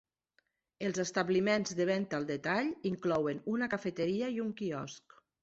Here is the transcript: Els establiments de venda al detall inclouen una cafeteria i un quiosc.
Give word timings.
Els 0.87 0.99
establiments 1.03 1.75
de 1.79 1.87
venda 1.89 2.17
al 2.21 2.25
detall 2.31 2.73
inclouen 2.93 3.43
una 3.59 3.69
cafeteria 3.75 4.33
i 4.39 4.43
un 4.49 4.53
quiosc. 4.65 5.21